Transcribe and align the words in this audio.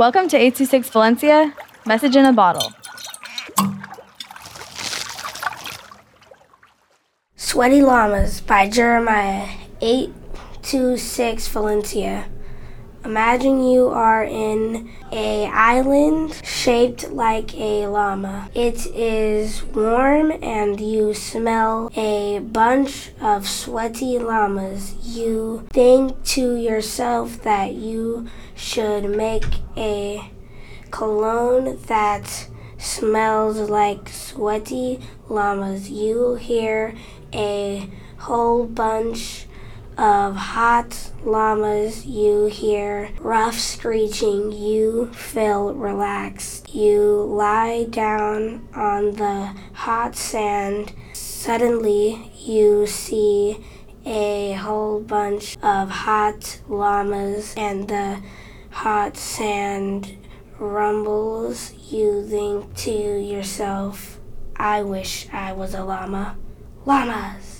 Welcome 0.00 0.28
to 0.28 0.36
826 0.38 0.88
Valencia, 0.88 1.54
message 1.84 2.16
in 2.16 2.24
a 2.24 2.32
bottle. 2.32 2.72
Sweaty 7.36 7.82
Llamas 7.82 8.40
by 8.40 8.66
Jeremiah 8.66 9.46
826 9.82 11.48
Valencia. 11.48 12.30
Imagine 13.04 13.64
you 13.64 13.88
are 13.88 14.22
in 14.22 14.90
a 15.10 15.46
island 15.46 16.38
shaped 16.44 17.10
like 17.10 17.54
a 17.54 17.86
llama. 17.86 18.50
It 18.54 18.86
is 18.88 19.64
warm 19.64 20.30
and 20.42 20.78
you 20.78 21.14
smell 21.14 21.90
a 21.96 22.40
bunch 22.40 23.10
of 23.22 23.48
sweaty 23.48 24.18
llamas. 24.18 24.94
You 25.02 25.66
think 25.70 26.22
to 26.36 26.54
yourself 26.56 27.42
that 27.42 27.72
you 27.72 28.28
should 28.54 29.08
make 29.08 29.46
a 29.78 30.30
cologne 30.90 31.78
that 31.86 32.48
smells 32.76 33.70
like 33.70 34.10
sweaty 34.10 35.00
llamas. 35.26 35.90
You 35.90 36.34
hear 36.34 36.94
a 37.32 37.88
whole 38.18 38.66
bunch 38.66 39.46
of 40.00 40.34
hot 40.34 41.10
llamas, 41.22 42.06
you 42.06 42.46
hear 42.46 43.10
rough 43.20 43.58
screeching, 43.58 44.50
you 44.50 45.12
feel 45.12 45.74
relaxed. 45.74 46.74
You 46.74 47.22
lie 47.24 47.84
down 47.84 48.66
on 48.74 49.12
the 49.12 49.54
hot 49.74 50.16
sand. 50.16 50.94
Suddenly, 51.12 52.32
you 52.34 52.86
see 52.86 53.62
a 54.06 54.54
whole 54.54 55.00
bunch 55.00 55.58
of 55.62 55.90
hot 55.90 56.60
llamas, 56.66 57.52
and 57.58 57.86
the 57.86 58.22
hot 58.70 59.18
sand 59.18 60.16
rumbles. 60.58 61.74
You 61.90 62.26
think 62.26 62.74
to 62.76 62.90
yourself, 62.90 64.18
I 64.56 64.82
wish 64.82 65.28
I 65.30 65.52
was 65.52 65.74
a 65.74 65.84
llama. 65.84 66.38
Llamas! 66.86 67.59